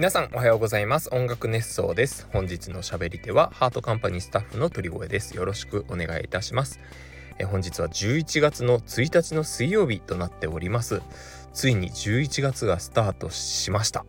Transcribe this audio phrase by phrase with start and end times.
[0.00, 1.10] 皆さんおはようございます。
[1.12, 2.26] 音楽熱奏です。
[2.32, 5.36] 本日の喋り手はハートカンパニースタッフの鳥越です。
[5.36, 6.80] よろしくお願いいたします。
[7.38, 11.02] え本日は11月の1日の水曜日となっております。
[11.52, 14.06] ついに11月がスタートしました。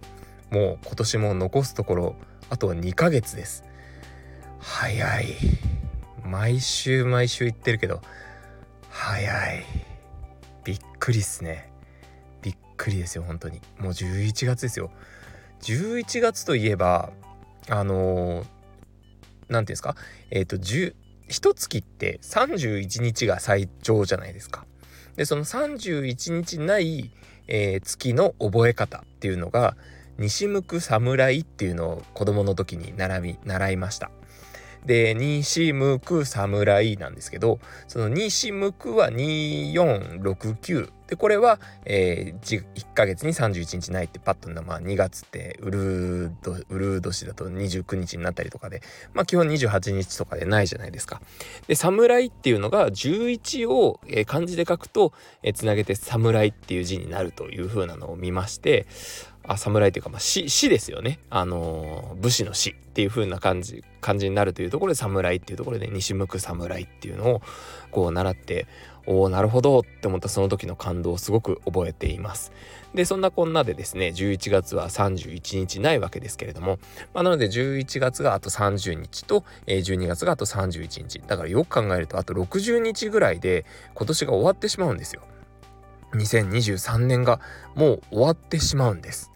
[0.49, 2.15] もう今年も残すところ
[2.49, 3.65] あと2ヶ月です。
[4.59, 5.35] 早い。
[6.23, 7.99] 毎週毎週言ってるけど
[8.89, 9.65] 早い。
[10.63, 11.69] びっくりっすね。
[12.41, 13.59] びっくりですよ本当に。
[13.77, 14.89] もう11月ですよ。
[15.61, 17.11] 11月といえば
[17.69, 18.45] あの何、ー、て
[19.49, 19.95] 言うんですか？
[20.29, 20.95] えっ、ー、と10
[21.27, 24.65] 一月って31日が最長じゃないですか。
[25.15, 27.11] でその31日ない、
[27.47, 29.75] えー、月の覚え方っていうのが
[30.17, 34.11] 西向く侍っていうのを子供の時に習い習いました。
[34.85, 48.81] で西向く侍なんですけどその西向くは2469でこれは、えー、1ヶ月に31日ないってパッとまあ2月ってウルードウルー年だと29日になったりとかで
[49.13, 51.21] まあ基本28日とかでないじゃないですか。
[51.67, 55.11] で侍っていうのが11を、えー、漢字で書くと、
[55.43, 58.87] えー、つなげて侍っていう字になるという風なのを見まして
[59.43, 67.41] あ侍というか、まあ、死死ですよね、あのー、武士の死っていう風な感じ感じになるというところで侍っていうところで西向く侍っていうのを
[67.91, 68.67] こう習って
[69.07, 72.51] おおなるほどって思ったその時の感動をすごく覚えています。
[72.93, 76.77] でそんなこんなでですね11月は31日ないわけですけれども、
[77.13, 81.21] まあ、なので11月があと30日と、え、12月があと31日。
[81.25, 85.21] だからよく考えるとあと60日ぐらいで今年が終わってしまうんですよ。
[86.13, 87.39] 2023年が
[87.75, 89.31] もう終わってしまうんです。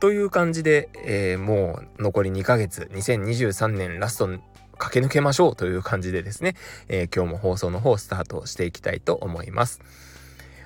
[0.00, 2.88] という感じで、えー、もう残り2ヶ月。
[2.92, 4.28] 2023年ラスト
[4.78, 6.56] 駆け抜けましょうという感じでですね、
[6.88, 9.80] えー、今日も放送の方スタートしていきたいと思います。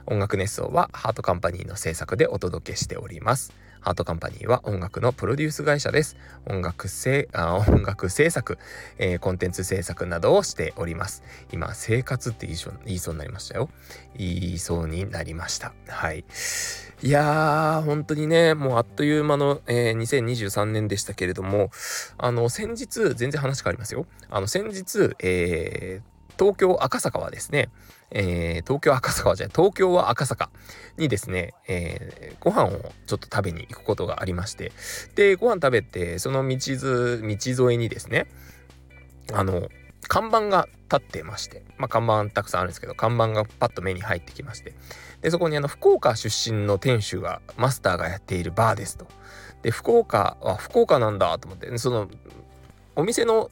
[0.07, 3.53] 音楽熱奏はハートカンパニーの制作でお届けしております。
[3.81, 6.17] ハートカンパニーは音楽のプロデュース会社です。
[6.47, 8.59] 音楽制あ音楽制作、
[8.99, 11.23] えー、コンテンツ制作などをしております。
[11.53, 13.71] 今、生活って言い言いそうになりましたよ。
[14.17, 15.73] 言いそうになりました。
[15.89, 16.25] はい。
[17.01, 21.71] いやー、本当にね、もうあっという間の、えー、2023年でしたけれども、
[22.17, 24.07] あの、先日、全然話変わりますよ。
[24.29, 27.71] あの、先日、えー、東京赤坂はですね、
[28.11, 30.51] えー、東京赤坂はじゃ東京は赤坂
[30.97, 34.73] にですね、えー、ご飯をちょっと食べに行くことがありまして、
[35.15, 38.29] で、ご飯食べて、その道、道沿いにですね、
[39.33, 39.69] あの、
[40.09, 44.75] 看板が立ってまして、まあ、看板たくさんあるんですけど、看板がパッと目に入ってきまして、
[45.21, 49.07] で、そこにあの、福岡出身の店主が、マスターがやっているバーですと。
[49.63, 52.09] で、福岡、あ、福岡なんだと思って、その、
[52.97, 53.51] お店の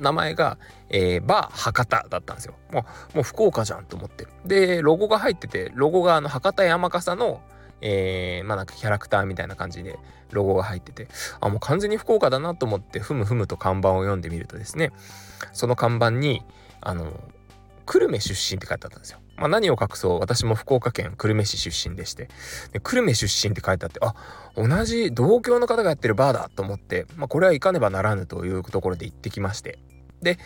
[0.00, 0.58] 名前が、
[0.90, 2.54] えー、バー博多だったんですよ。
[2.72, 4.26] もう、もう福岡じゃんと思って。
[4.44, 7.40] で、ロゴが入ってて、ロゴがあの、博多山笠の、
[7.80, 9.98] えー、まあなんかキャラクターみたいな感じで
[10.32, 11.08] ロゴが入ってて、
[11.40, 14.92] あ、もう完全に福岡だなと思って、ふむふむと看板を読んでみるとですね、
[15.52, 16.42] その看板に、
[16.80, 17.12] あの、
[17.88, 19.18] 久留米出身って書いてあったんですよ。
[19.38, 22.28] まあ、何を隠そう私も福岡県久留米市出身でして
[22.72, 24.14] で久留米出身って書いてあってあ
[24.56, 29.78] 同じ同郷の方がやってるバーだと思って、まあ、これは行かねばならぬというところで行ってきまして
[30.20, 30.38] で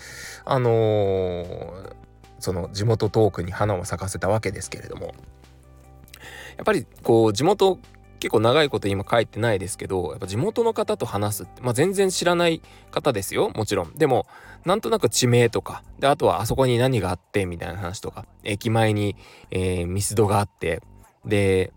[0.44, 1.94] あのー、
[2.38, 7.78] その地元トークに花を咲かせたわけですけれどもやっぱりこう地元
[8.22, 12.62] 結構長いこと今書いてないですけどやっぱ地元の方と話すって、まあ、全然知らない
[12.92, 13.94] 方ですよもちろん。
[13.96, 14.28] でも
[14.64, 19.16] なんとなく地名とかであとはあそこに何があってみたいな話とか駅前に、
[19.50, 20.82] えー、ミスドがあって
[21.24, 21.72] で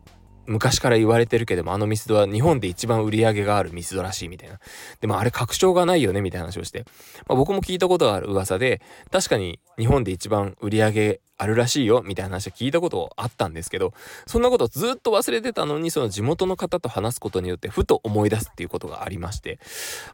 [0.46, 4.60] 昔から言われてるけどもあのミスドは日本で一番売り上げがあるミスドらしいみたいな。
[5.02, 6.86] でもあれ確証がないよねみたいな話をして、
[7.28, 13.94] まあ、僕も聞いたことがある噂で確かに日本で一番売り上げあるらしいよみたいな話は聞いたことあったんですけど
[14.26, 19.60] そんなことずっと忘れてたのにその地元の方と話すことによってふと思い出すっていうことがありまして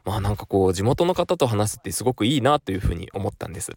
[0.04, 3.72] まあなんかこう地元の方と話すってすごくいいなというふうに思ったんです。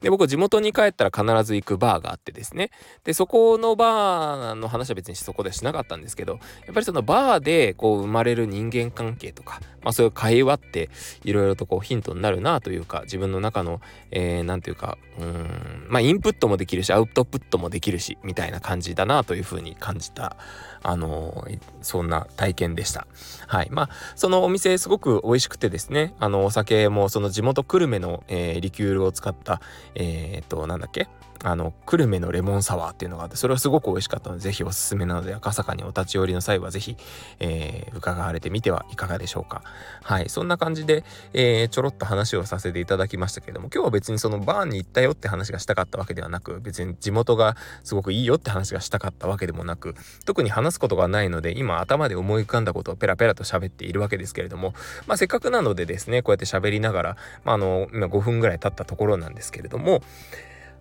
[0.00, 2.70] で僕地元に帰ったら必ず行くバーがあってですね。
[3.04, 6.34] でそこのバーの話は別にそこではしなかったんですけど
[6.64, 10.88] やっぱりそのバーでこう生まれる人間関係とかまあそういう会話って
[11.24, 20.36] いろいろとこうヒントになるなというか自分の中のえー、ていうかうんまあインプットもできるしアウトプットもできるしみたいな感じだなというふうに感じた
[20.82, 21.46] あの
[21.82, 23.06] そんな体験でした。
[23.46, 23.68] はい。
[23.70, 29.60] まあそのお店すごく美味しくてですねあのお酒もその地元久留米の、えー、リキュールを使った
[29.94, 31.08] えっ、となんだっけ？
[31.42, 36.96] あの久留米のレモンサワーっていうのがあってそれはすごく美味しかったので是非おすすめなので赤坂にお立ち寄りの際は是非、
[37.38, 39.62] えー、伺われてみてはいかがでしょうか。
[40.02, 40.28] はい。
[40.28, 49.94] そんな感じで、えー、ちょろっと話をさせていただきましたけれども今日は別にそのバーンに行ったよって話がしたかったわけではなく別に地元がすごくいいよって話がしたかったわけでもなく
[50.24, 54.74] 特に話すことがないので今頭で思い浮かんだことをペラペラと喋っているわけですけれども
[55.06, 60.02] まあせっかくなのでですねこうやって喋りながら、まあ、あの今5分ぐらい経ったところなんですけれども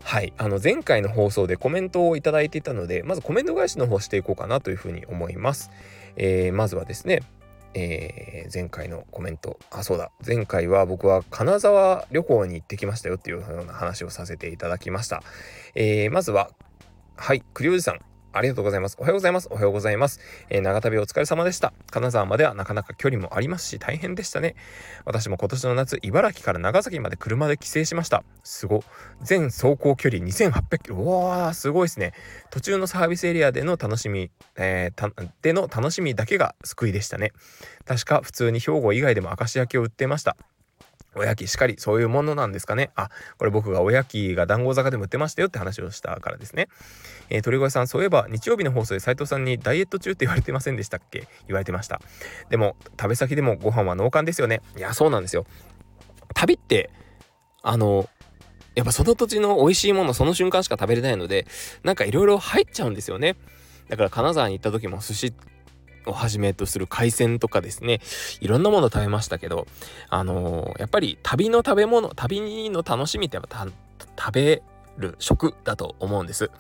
[0.03, 0.33] はい。
[0.37, 5.71] あの、前回の放送でコメントを頂いていたので、まずコメント返しの方していこうかなというふうに思います。
[6.15, 7.21] えー、まずはですね、
[7.73, 9.59] えー、前回のコメント。
[9.71, 10.11] あ、そうだ。
[10.25, 15.21] 前回は僕は金沢旅行に行ってきましたよっていうような話をさせていただきました。
[15.75, 16.49] えー、まずは、
[17.15, 17.99] はい、栗おじさん。
[18.31, 18.97] ありがとうございます。
[18.99, 19.47] おはようございます。
[19.51, 20.19] おはようございます。
[20.49, 21.73] えー、長旅お疲れ様でした。
[21.89, 24.55] 金沢まではなかなか距離もありますし、大変でしたね。
[25.05, 28.23] 私も今年の夏、茨城から長崎まで車で帰省しました。
[28.43, 28.83] すご。
[29.21, 30.97] 全走行距離2800キロ。
[30.97, 32.13] うわー、すごいですね。
[32.51, 37.31] 途中のサービスエリアでの楽しみ、えー、での楽しみだけが救いでしたね。
[37.85, 40.37] 確か普通に兵庫以外でも明石焼きを売ってました。
[41.15, 42.91] おやきしかりそういうものなんですかね。
[42.95, 46.69] あこれ僕がおやきが団子坂でも売ってましたよって話をしたからですね、
[47.29, 51.27] えー、鳥越さんそういえば日曜日の放送で斉藤さんにダイエット中って言われてませんでしたっけ？
[51.47, 51.99] 言われてました。
[52.49, 54.61] でも食べ先でもご飯は農家ですよね。
[54.77, 55.45] いやそうなんですよ。
[56.35, 56.91] 旅って
[57.63, 58.07] あの
[58.75, 61.47] やっぱその土地の美味しいものその瞬間しか食べれないので
[61.83, 63.35] なんかいろいろ入っちゃうんですよね。
[63.89, 65.33] だから金沢に行った時も寿司
[66.05, 68.01] をはじめとする海鮮とかですね。
[68.41, 69.67] いろんなもの食べましたけど
[70.09, 73.67] あのー、やっぱり旅の食べ物旅の楽しみってやっぱ
[74.17, 74.63] 食べ
[74.97, 76.51] る食だと思うんです。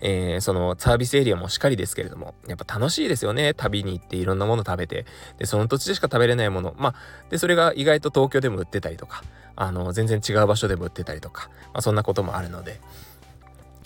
[0.00, 3.54] えー、そのサービスエリアもしっかりですけれどもやっぱ楽しいですよね。
[3.54, 5.06] 旅に行っていろんなもの食べて。
[5.38, 6.74] でその土地でしか食べれないもの。
[6.76, 6.94] まあ
[7.30, 9.22] でそれが意外と東京でも売ってたりとか
[9.56, 12.80] あの全然違う場所でも売ってたりとか、まあ、そんなこともあるので。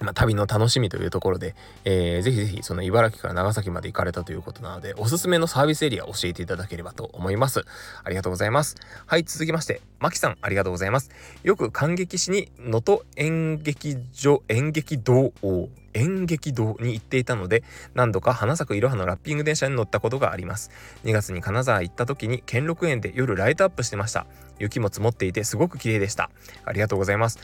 [0.03, 1.55] まあ、旅の楽しみというところで、
[1.85, 7.65] えー、ぜひぜひその茨城から長崎まで行かれたということなので、おすすめのサービスエリア教えていただければと思います。
[8.05, 8.77] ありがとうございます。
[9.07, 11.11] はい、続きまして、まきさんありがとうございます。
[11.43, 15.69] よく感激しに能登演劇場、演劇堂を
[15.99, 17.63] 演劇堂に行っていたので
[17.95, 20.71] 何度か花咲くいろはのラッピング電車に乗ったことがあります。
[21.05, 24.27] 2月に金沢行った時に兼六園で夜ライトアップしてました。
[24.59, 26.31] 雪も積もっていてすごく綺麗でした。
[26.65, 27.39] ありがとうございます。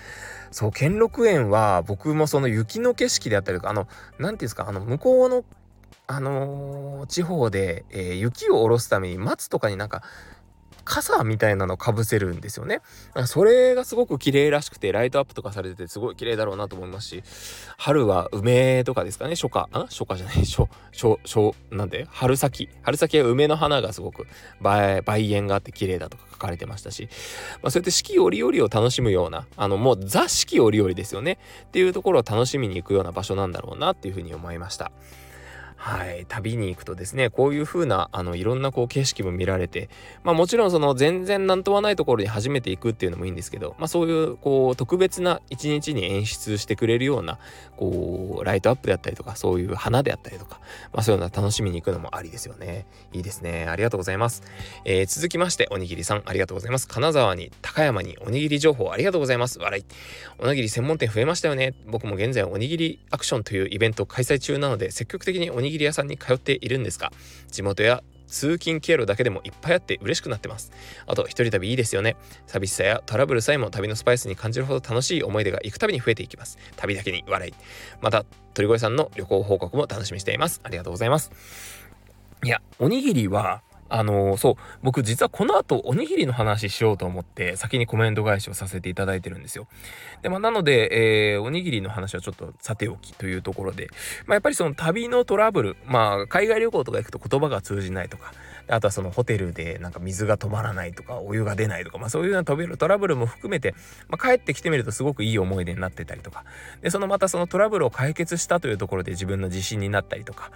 [0.50, 5.44] そう兼六園は僕もその雪の景色であったりとかあの何て言うんですかあの向こうの
[6.06, 10.02] あのー、地方で、えー、雪を下ろすために松とかになんか
[10.84, 12.80] 傘みたいなのかぶせるんですよね。
[13.26, 17.22] それがすごく綺麗らしくて、ライトアップとかされててすごい綺麗だろうなと思いますし、
[17.76, 22.06] 春は梅とかですかね、初夏、ん初夏じゃない、 初、初、初、なんで？
[22.10, 22.68] 春先。
[22.82, 24.26] 春先は梅の花がすごく
[24.60, 27.08] 梅園があって綺麗だとか書かれてましたし、
[27.62, 31.38] まあ、そうやって四季折々を楽しむような、あの、もうザ四季折々ですよね。
[31.64, 34.92] っていうところを楽しみに行くような場所なんだろうなっていうふうに思いました。
[35.84, 39.90] はい、旅に行くとですねこういう風なあのいろんなこう景色も見られて
[40.22, 47.38] まあもちろんその全然なんとはないところに初めて行くっていうのもいいんですけどまあそういうこう特別な一日に演出してくれるような
[47.76, 50.58] こうライトアップであったりとかそういう花であったりとか
[50.94, 52.86] まあそういうのは楽しみに行くのもありですよね。
[53.12, 53.66] いいですね。
[53.68, 54.42] ありがとうございます、
[54.86, 56.88] えー、続きましておにぎりさんありがとうございます。
[56.88, 59.58] 金沢に高山におにぎり情報ありがとうございます。
[59.58, 59.84] 笑い。
[60.38, 61.74] おにぎり専門店増えましたよね。
[61.86, 67.10] 僕も現在おにぎりアクションというイベント開催中なので積極的におにぎり屋さんに通っているんですが
[67.50, 68.04] 地元や
[68.34, 70.72] 通勤経路だけでもいっぱいあって嬉しくなってます。
[71.06, 72.16] あと、一人旅いいですよね。
[72.48, 76.58] 寂しさやトラブルさえも旅のスパイスに感じるほど楽しい思い出が行くたびに増えていきます。
[76.76, 77.54] 旅だけに笑い。
[78.00, 78.24] また、
[78.54, 80.60] 鳥越さんの旅行報告も楽しみにしています。
[80.64, 81.30] ありがとうございます。
[82.42, 89.66] いや、おにぎりは、あのー、そう、僕実はこの後おにぎりの話しようと思って先にコメント返しをさせていただいてるんですよ。
[90.22, 93.88] で、まあなので、えー、おにぎりの話はちょっとさておきというところで、
[94.26, 98.32] まあやっぱりその旅のトラブル、まあ海外旅行とか行くと言葉が通じないとか、
[98.68, 103.74] あとはそのホテルでなんか水が止まらないとかお湯が出ないとか、まあ、そういうようなトラブルも含めて、
[104.08, 106.44] まあ、帰ってきてみるとすごくいい思い出になってたりとか
[106.82, 110.50] でそのまたそのトラブルを解決したというところで自分の自信になったりとか、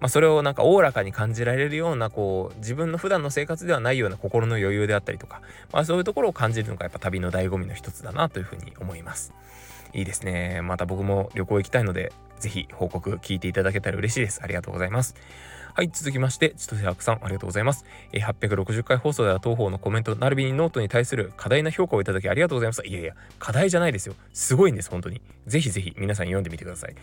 [0.00, 5.42] まあ、それをなんかおおらかに感じられるようなこう自分の普段の生活ではないような心の余裕であったりとか、
[5.72, 9.32] まあ、そういうところを感じるのがやっぱ旅の醍醐味の一つだなというふうに思います。
[9.94, 10.60] いいですね。
[10.62, 14.40] また僕も旅行行きたいので、ぜひ報告聞いていただけたら嬉しいです。
[14.42, 15.14] ありがとうございます。
[15.74, 17.86] はい、続きまして、千歳白さん、ありがとうございます。
[18.12, 22.86] えー、860回放送では当方のコメント、並びにノートに対する過大な評価をいただきありがとうございます。
[22.86, 24.14] いやいや、課題じゃないですよ。
[24.34, 25.22] すごいんです、本当に。
[25.46, 26.94] ぜひぜひ皆さん読んでみてください。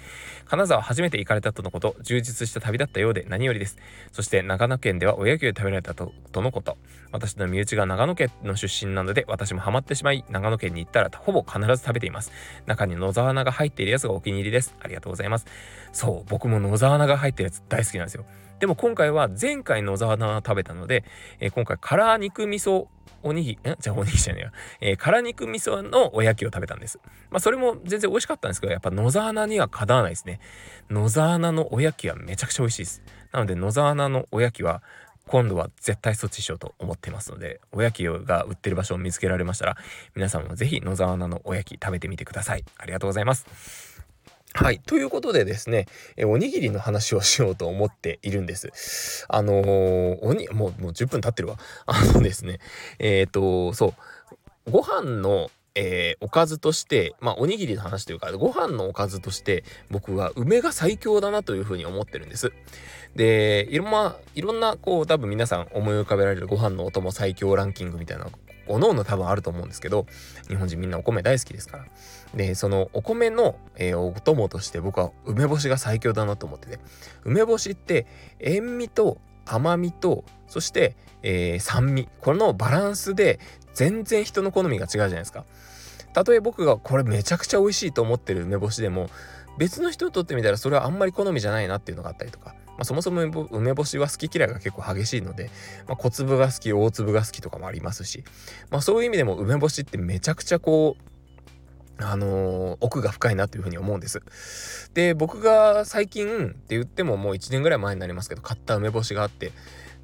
[0.46, 3.76] 金沢初めて行かれたとのこと、充実した旅だったようで何よりです。
[4.12, 6.78] そして長野県では親牛で食べられたととのこと。
[7.12, 12.32] 私の身内が長野県の出身なので、私もハマってしまい、長野県に行ったらほぼ必ず食べています。
[12.68, 14.76] 中に野沢菜が入っているやつがお気に入りです。
[14.80, 15.48] ありがとうございます。
[15.92, 18.26] そう、僕も野沢菜が入ってるやつ大好きなんですよ。
[18.60, 21.04] でも今回は前回野沢菜食べたので、
[21.40, 22.88] えー、今回辛肉味噌
[23.22, 24.52] おにぎり、じゃあおにぎりじゃねえや。
[24.82, 27.00] えー、辛肉味噌のおやきを食べたんです。
[27.30, 30.40] まあそれも全然美味しかったんですけど、やっぱ野沢菜にはかなわないですね。
[30.90, 33.02] 野沢菜のおやきはめちゃくちゃ美味しいです。
[33.32, 34.82] なので野沢菜のおやきは
[35.28, 39.78] 今度は絶対措置しようと思ってますので、おやきが売ってる場所を見つけられましたら、
[40.16, 42.64] 皆さんもぜひ野沢菜のおやき食べてみてください。
[42.78, 44.09] ありがとうございます。
[44.56, 44.80] はい。
[44.80, 45.86] ということでですね、
[46.18, 49.26] えおにぎりの話をしようと思っているんです。
[49.30, 51.58] あのー、おに、もう、もう10分経ってるわ。
[51.86, 52.60] あのですね、
[52.98, 53.94] えっ、ー、と、そ
[54.66, 62.52] う、ご飯の、えー、おかずとして、まあ、おにぎりの話というか、ご飯のおかずとして、僕は梅が最強だなというふうに思ってるんです。
[63.16, 68.28] で、いろんな、いろんな、こう、多分皆さん思い浮かべられるご飯のお供最強ランキングみたいな
[68.70, 70.06] おのおの多分あると思うんですけど、
[70.48, 71.86] 日本人みんなお米大好きですから。
[72.34, 76.80] で、そのお米の、えー、お供として僕は梅干しが最強だなと思ってて、
[77.24, 78.06] 梅干しって
[78.40, 82.08] 塩味と甘みと、そして、えー、酸味。
[82.22, 83.40] このバランスで
[83.74, 85.46] 全然人の好みが違うじゃないですか。
[86.14, 89.10] たとえ僕がこれめちゃくちゃ美味しいと思ってる梅干しでも、
[89.58, 93.22] 別の人にとってみたらそれはあんまり好みじゃないなっていうのがあったりとか、まあ、そもそも
[93.52, 95.52] 梅干しは好き嫌いが結構激しいので、
[95.86, 98.24] まあ、小粒が好き大粒が好きとかもありますし、
[98.72, 101.04] まあ、そういう意味でも梅干しってめちゃくちゃこう
[102.02, 104.22] あのー、奥が深いなというふうに思うんです。
[104.94, 109.52] で、僕が最近って言ってももう1年ぐらい前になりますけど、買った梅干しがあって、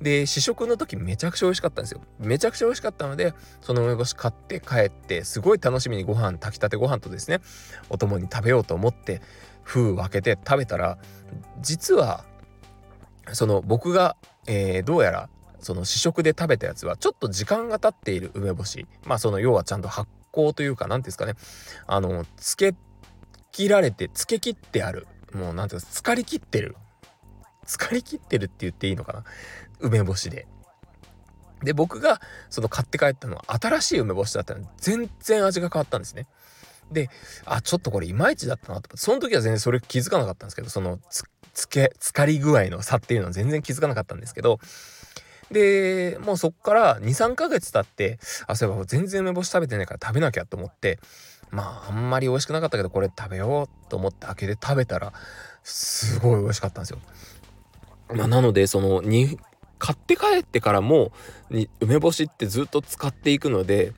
[0.01, 2.01] で、試食の時めちゃくちゃ美味しかったんですよ。
[2.19, 7.39] めちゃくちゃ美味しかったので、その梅干し買って帰って、すごい楽しみにご飯、炊きたてご飯とですね、
[7.89, 9.21] お供に食べようと思って、
[9.63, 10.97] 封を開けて食べたら、
[11.61, 12.25] 実は
[13.33, 14.15] その僕が、
[14.47, 21.35] えー、どうやらその試食で食べたやつはちょっと時間が経っている梅干しまあその要はちゃんと発酵というか何ていうんですかね。
[21.87, 22.75] あのつけ
[23.51, 25.07] 切られてつけ切ってある。
[25.33, 26.75] もう何ていうんですか浸かりきってる。
[27.65, 29.23] 浸かりきってるって言っていいのかな。
[29.79, 30.47] 梅干しで。
[31.63, 36.27] で僕がその買って帰ったのは新しい梅干しだったので全然味が変わったんですね。
[36.91, 37.09] で
[37.45, 38.95] あちょっとこれいまいちだったなと。
[38.97, 40.99] その時は全然それ気づかなかったんですけどその
[41.55, 44.59] つけ、浸かり具合の差っていうのは全然気づかなかったんですけど、
[45.51, 50.99] で、もうそっから2、3ヶ月経って、あ、そういえば全然梅干し食べてないから食べなきゃと思って、
[51.51, 55.13] まあ、あんまり美味しくなかったけど、これ食べようと思って開けて食べたら、
[55.63, 56.99] すごい美味しかったんですよ。
[58.13, 59.39] まあ、なので、その、に、
[59.77, 61.11] 買って帰ってからも、
[61.49, 63.93] に梅干しってずっと使っていくので、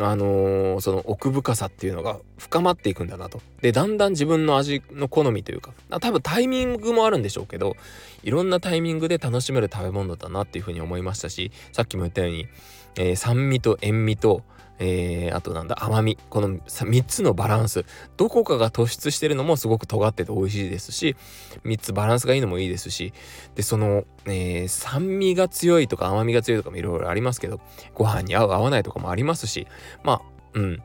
[0.00, 3.40] あのー、その奥深さっていうのが深まっていくんだなと。
[3.60, 7.76] で、だんだん自分の味の好みというか、多分タイミングもあるんでしょうけど、
[8.22, 12.48] いろんなタイミングで楽しめる食べ物だなっていうふうに思いましたし、さっきも言ったように、
[12.96, 14.42] えー、酸味と塩味と、
[14.78, 17.84] えー、あとなんだ甘みこの3つのバランス
[18.16, 21.16] どこかが突出してるのもすごく尖ってて美味しいですし
[21.64, 23.12] 3つバランスがいいのもいいですし
[23.54, 27.60] でその、えー、酸味が強いとか甘みが強いとかもいろいろありますけど
[27.94, 29.66] ご飯に合う合わないとかもありますし
[30.02, 30.22] まあ
[30.54, 30.82] うん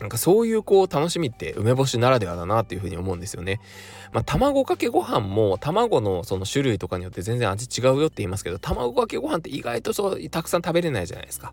[0.00, 3.60] なんかそういうこう楽しみって梅干しならではだなっていうふうに思うんですよね。
[4.12, 11.52] まあ卵かけご飯も卵のその種類とかによって全然味違うよって言いますけど卵かけご飯って意外とそうたくさん食べれないじゃないですか。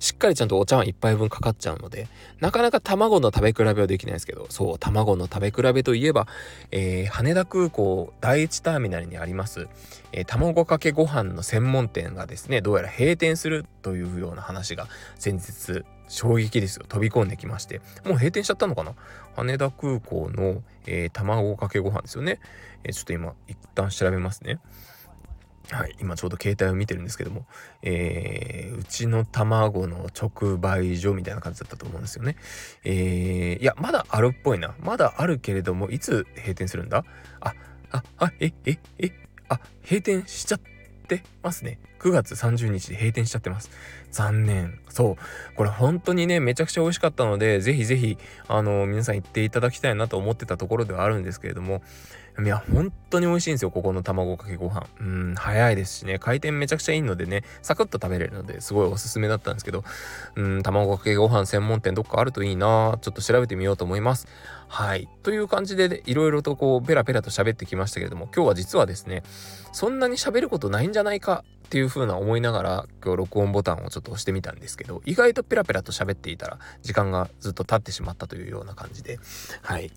[0.00, 2.08] しっかりちゃんとお茶碗1杯分かかっちゃうので、
[2.40, 6.26] なかなか卵の食べ比べはできないですけど、そう、卵の食べ比べといえば、
[6.70, 9.68] えー、羽田空港第一ターミナルにあります、
[10.12, 16.86] えー、卵かけご飯の専門店がですね、どうやら閉店するというような話が先日、衝撃ですよ。
[16.88, 17.80] 飛び込んできまして。
[18.04, 18.94] もう閉店しちゃったのかな？
[19.36, 22.40] 羽田空港の、えー、卵かけご飯ですよね。
[22.82, 24.58] えー、ちょっと今、一旦調べますね。
[25.72, 27.46] はい、今ちょうど携帯を見てるんですけども、
[27.82, 32.36] えー、うちの卵の直売所みたいな感じだったと思うんですよね。
[32.84, 34.74] えー、いや、まだあるっぽいな。
[34.80, 37.04] まだあるけれども、いつ閉店するんだ？
[37.40, 37.54] あ、
[37.92, 39.12] あ、あ、え、え、え、
[39.48, 40.60] あ、閉店しちゃっ
[41.06, 41.78] てますね。
[42.00, 43.70] 9月30日で閉店しちゃってます。
[44.10, 44.78] 残念。
[44.88, 45.56] そう。
[45.56, 48.18] これ本当にね、めちゃくちゃ美味しかったので、ぜひぜひ、
[48.48, 51.82] あの、皆さん行っていただきたいなと思ってたところではあるんですけれども、
[52.42, 54.86] いや、本当に美味しいんですよ、ここの卵かけご飯。
[55.00, 59.84] うん、早いですしね、回転めちゃくちゃいいのでね、サクッと食べれるのですごいおすすめだったんですけど、
[60.36, 64.26] うん、卵かけご飯専門店どっかあるといいなちょっと調べてみようと思います。
[64.68, 65.08] はい。
[65.24, 69.24] という感じで、いろいろとこう、ペラペラと喋ってきましたけれども、今日は実はですね、
[69.72, 79.20] そんなに喋ることないんじゃないかかっていう風な思いながら、今日録音ボタンをちょっと押してみたんですけど、意外とペラペラと喋っていたら、時間がずっと経ってしまったというような感じで、
[79.62, 79.92] はい。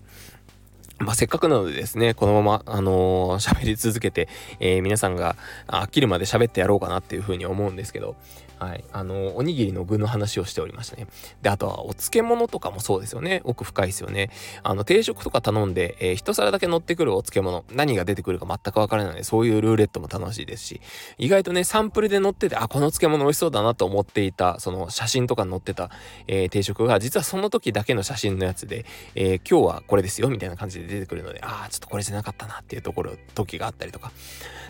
[1.00, 4.28] まあ、せっかくなのでですね、このまま、あのー、喋り続けて、
[4.60, 5.34] えー、皆さんが
[5.66, 8.14] 飽きるまで喋ってやろうかなっていうふうに思うんですけど、
[8.58, 8.84] はい。
[8.92, 11.06] あの、おにぎりの具の話をしておりましたね。
[11.42, 13.42] で、あとは、お漬物とかもそうですよね。
[13.44, 14.30] 奥深いですよね。
[14.62, 20.80] あの、定食とか頼んで、えー、一皿だけ乗ってくるお漬物、何が出てくるか全くわからないので、そういうルーレットも楽しいですし、
[21.18, 25.90] 意外とね、サンプルで乗ってて、あ、この漬物美味しそうだなと思っていた、その写真とか載ってた、
[26.26, 28.84] えー、定食が、実はその時だけの写真のやつで、
[29.14, 34.12] えー、今日はこれですよ、みたいな感じで出てくるので、ああ、ちょっとこれじゃなかったなっていうところ、時があったりとか。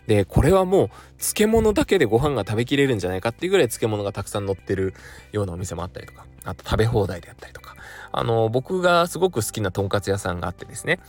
[0.07, 4.95] で、これはもう、漬物だけでご飯が食べきれるんじゃないかっていうぐらい漬物がたくさん載ってる
[5.33, 7.77] ようなお店もあったりとか、あと食べ放題であったりとか、
[8.13, 11.01] あの、僕がすごく好きなとんかつ屋さんがあってですね、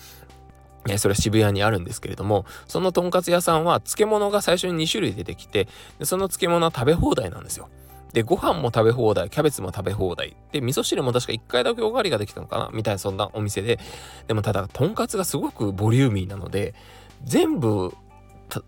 [0.88, 5.68] えそれは渋谷にあるんですけれども、そのとんかつ屋さんは漬物が最初に2種類出てきて、
[6.04, 7.70] その漬物は食べ放題なんですよ。
[8.14, 10.38] で、ご飯も食べ放題、キャベツも食べ放題。
[10.52, 12.70] で、味噌汁も確か1回だけおかわりができたのかな？
[12.72, 13.80] みたいなそんなお店で。
[14.28, 16.76] でもただ、とんかつがすごくボリューミーなので、
[17.24, 17.94] 全部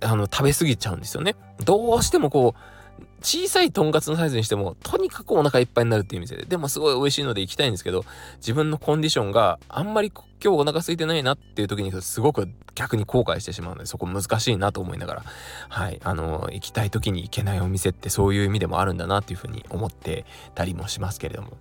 [0.01, 1.35] あの食べ過ぎちゃうんですよね。
[1.63, 2.76] どうしてもこう
[3.21, 6.45] 小さいとんかつのサイズにしてもとにかくお腹いっぱいになるっていう店で。
[6.45, 8.05] でもすごい美味しいので行きたいんですけど
[8.37, 15.23] 自分のコンディションがあんまり今日お腹空いてないなっていう時にすごく逆に後悔してしまうのでそこ難しいなと思いながら。
[15.69, 15.99] はい。
[16.03, 21.57] あの行きたい時に行けないお店ってそういう意味でもあるんだなっていうふうに思ってたりもしますけれども。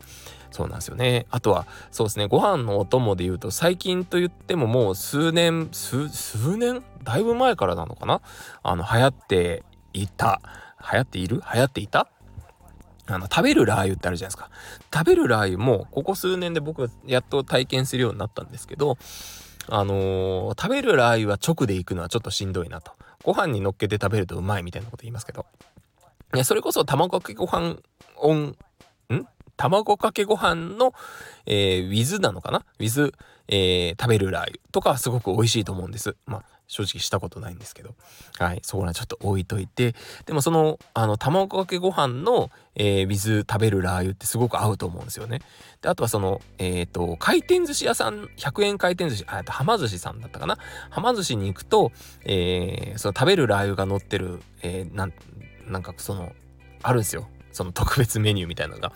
[0.53, 1.27] そうなんですよね。
[1.31, 6.83] あとは、そうですね、ご飯のお供で言うと、最近と言ってももう数年、数、数年？
[7.03, 8.23] だいぶ前からなのかな？
[8.63, 10.41] あの、流行っていた。
[10.93, 11.43] 流行っている？
[11.55, 12.09] 流行っていた？
[13.09, 14.50] あの、食べるラー油ってあるじゃないですか。
[14.93, 18.99] 食べるラー油も、ここ数年で僕やっと体験するようになったんですけど、
[19.69, 22.93] あのー、食べるラー油は直で行くのはちょっとしんどいなと。
[23.23, 25.47] ご飯に乗っけて食べるとうまいみたいなこと言いますけど。
[26.35, 27.76] いや、それこそ卵かけご飯
[28.16, 28.57] オン、
[29.12, 29.26] ん？
[29.57, 30.93] 卵かけご飯の、
[31.47, 32.64] えー、ウィズなのかな？
[32.78, 33.14] ウィズ、
[33.49, 36.16] えー、食べるラー油とかはすごく美味しいと思うんです。
[36.26, 37.95] まあ、正直したことないんですけど。
[38.39, 38.61] はい。
[38.63, 39.95] そこらちょっと置いといて。
[40.25, 45.41] でもその、あの、卵かけご飯の、えー、水食べるラー油ってすごく合うと思うんですよね。
[45.81, 50.59] で、あとはその、えっ、ー、と、回転寿司屋さん、100円回転寿司、あ、と、はま寿司さんだったかな。
[50.91, 51.93] はま寿司に行くと、
[52.25, 55.13] えー、その食べるラー油が乗ってる、えー、なん、
[55.67, 56.33] なんかその、
[56.83, 57.29] あるんですよ。
[57.57, 58.93] その特別メニューみたいなのが。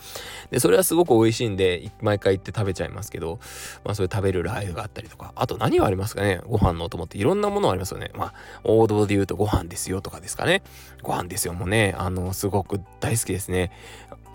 [0.51, 3.39] で、それはすごく美味しいんで、毎回行って食べちゃいますけど、
[3.83, 6.41] まあそういう食べるラー油があったりとか、あと何がありますかね？
[6.47, 8.11] ご飯のお供っていろんなものありますよね。
[8.13, 10.61] まあ、王道で言うとご飯ですよとかですかね。
[11.01, 13.71] ご飯ですよもね、あの、すごく大好きですね。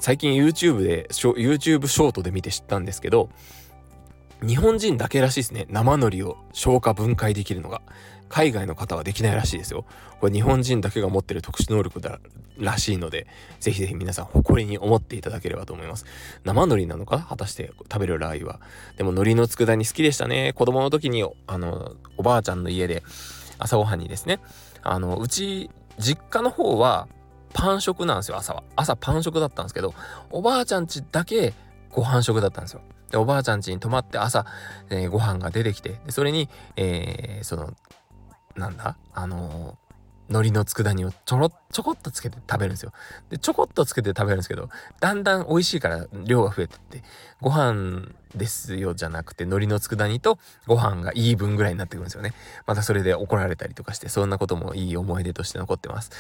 [0.01, 3.31] 最近 YouTube で、YouTube ショートで見て知ったんですけど、
[4.43, 5.67] 日本人だけらしいですね。
[5.71, 7.83] 生海苔を消化分解できるのが。
[8.29, 9.85] 海外の方はできないらしいですよ。
[10.21, 12.19] これ日本人だけが持ってる特殊能力だ
[12.59, 13.29] らしいので、
[13.61, 16.07] ぜひぜひ皆さん誇りに思っていただければと思います。
[16.43, 17.25] 生海苔なのか？
[17.29, 18.61] 果たして食べるラー油は。
[18.97, 20.55] でも海苔の佃煮好きでしたね。
[20.55, 23.05] 子供の時に、あの、おばあちゃんの家で
[23.61, 24.41] 朝ごはんにですね、
[24.83, 27.07] あの、うち、実家の方は
[27.55, 28.65] パン食なんですよ、朝は。
[28.75, 29.95] 朝パン食だったんですけど、
[30.33, 31.55] おばあちゃんちだけ
[31.91, 32.81] ご飯食だったんですよ。
[33.11, 34.47] で、おばあちゃん家に泊まって朝、
[34.91, 37.75] えー、ご飯が出てきて、それに、えー、その、
[38.57, 39.77] なんだあの
[40.29, 42.93] 海苔の佃煮をちょろちょこっとつけて食べるんですよ。
[43.31, 44.69] でちょこっとつけて食べるんですけど
[45.01, 47.03] だんだん美味しいから量が増えてって
[47.41, 52.35] ご飯ですよじゃなくて海苔の佃煮とご飯がいい分ぐらいになってくるんですよね。
[52.67, 56.11] またそれで怒られたりとかしてそんなこともいい思い出として残ってます。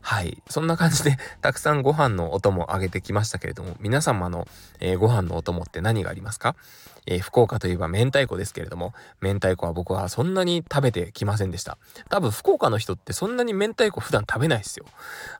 [0.00, 4.46] はいそんな感じでたくさんご飯のお供あげてきましたけれども皆様の、
[4.80, 6.56] えー、ご飯のお供って何がありますか？
[7.04, 11.76] えー、福岡といえば明太子ですけれども、明太子は僕はそんなに食べてきませんでした。
[12.08, 14.86] 多分福岡の人ってそんなに明太子普段食べないですよ。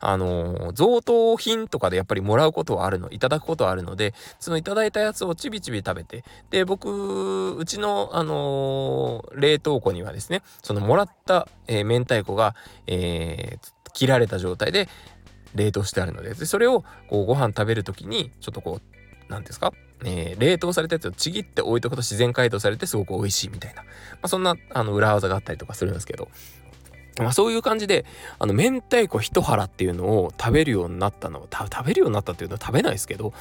[0.01, 6.12] あのー、贈答品とかでやっぱりもらうことはあるの、いただくことはあるので、そのいただいたやつをちびちび食べて、
[6.51, 12.55] で、僕、うちの、あのー、冷凍庫にはですね、そのもらった、えー、明太子が、
[12.87, 13.59] え
[13.93, 14.89] 切られた状態で
[15.55, 18.83] 冷凍してあるので、でそれをこうご飯食べる時に、ちょっとこう、
[19.29, 19.73] 何ですか？
[20.05, 23.89] えー、冷凍されたやつをちぎって置いとくと自然解凍されてすごく美味しいみたいな、ま
[24.23, 26.29] あ、そんなあの裏技があったりとかするんですけど、
[27.19, 28.05] まあ、そういう感じで
[28.41, 33.33] あの明太子一腹っていうのを食べるようになったのは食べるようになったっていうのは食べないですけど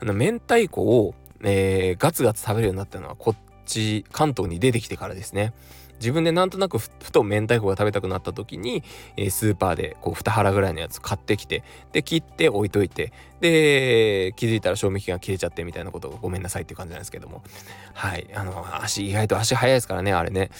[0.00, 5.52] あの明太子を、えー、ガツガツ食べるようになったのはこっち関東に出てきてからですね。
[6.00, 8.82] 自分でなんとなくふと明太子が食べたくなった時に、
[9.18, 17.42] えー、スーパーでこう2腹ぐらいのやつ買ってきてで切って置いといてで気づいたら賞味期限が切れちゃってみたいなことをごめんなさいっていう感じなんですけども。
[17.92, 18.26] はい。
[18.34, 20.50] あの足意外と足早いですからねあれね。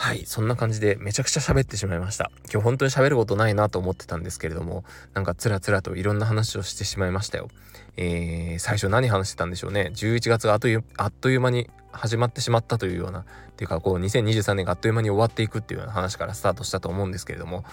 [0.00, 2.30] はい、そんな感じでめちゃくちゃ喋ってしまいました。
[2.44, 7.48] 今日本当に喋ることないなと思ってたんですけれども、なんかつらつらといろんな話をしてしまいましたよ。
[7.96, 9.90] えー、最初何話してたんでしょうね。
[9.92, 13.24] 11月があっというあっという間に始まってしまったというような、っ
[13.56, 17.64] ていうかこう2023年があっという間に終わっていくっていうような話からスタートしたと思うんですけれども、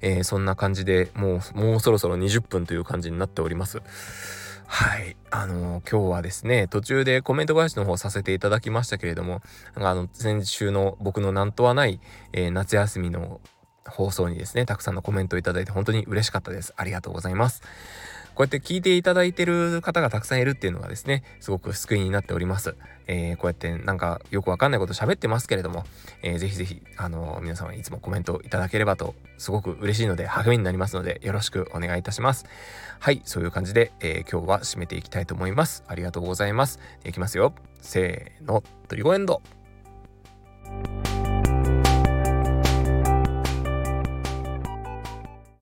[0.00, 3.82] えー、そんな感じでもう、もうそろそろ20分という感じになっております。
[4.76, 5.16] はい。
[5.30, 9.40] あの、今日はですね、途中でコメント返しの方させていただきましたけれども、
[9.76, 12.00] あの、先週の僕のなんとはない、
[12.32, 13.40] えー、夏休みの
[13.86, 16.74] 放送にですね、たくさんのコメントをいただいて本当に嬉しかったです。
[16.76, 17.62] ありがとうございます。
[18.34, 22.74] こうやって聞いていただいてる方がたくさんいるっていうのがですね、すごく救いになっております。
[23.06, 25.84] えー、こうやってなんかよくわかんないこと喋ってますけれども、
[26.22, 32.46] えー、ぜひぜひ、あのー、皆様いつもコメントいただければと、すごく嬉しいので励みになりますので、よろしくお願いいたします。
[32.98, 35.84] はい、そういう感じで、えー、今日は締めていきたいと思います。
[35.86, 36.80] ありがとうございます。
[37.04, 37.54] いきますよ。
[37.80, 39.42] せーの、トリゴエンド。